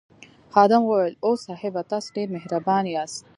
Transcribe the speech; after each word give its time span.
خادم 0.53 0.83
وویل 0.85 1.15
اوه 1.25 1.37
صاحبه 1.47 1.81
تاسي 1.91 2.09
ډېر 2.15 2.27
مهربان 2.35 2.83
یاست. 2.95 3.23